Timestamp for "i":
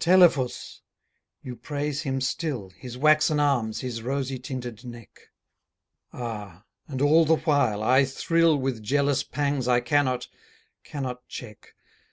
7.80-8.04, 9.68-9.78